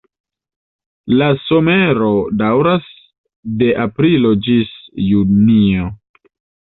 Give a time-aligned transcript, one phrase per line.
[1.21, 2.09] La somero
[2.39, 2.89] daŭras
[3.61, 4.73] de aprilo ĝis
[5.11, 5.93] junio.